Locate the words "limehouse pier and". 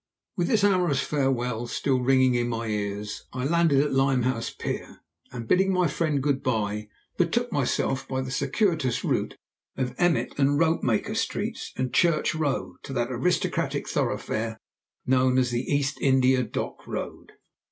3.93-5.47